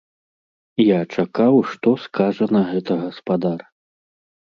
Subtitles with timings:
[0.83, 3.59] Я чакаў, што скажа на гэта гаспадар.